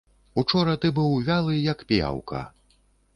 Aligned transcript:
Учора 0.41 0.71
ты 0.85 0.89
быў 0.99 1.11
вялы, 1.27 1.57
як 1.73 1.83
п'яўка. 1.91 2.41